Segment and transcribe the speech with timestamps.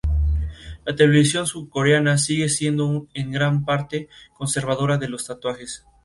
[0.83, 5.85] La televisión surcoreana sigue siendo en gran parte conservadora de los tatuajes.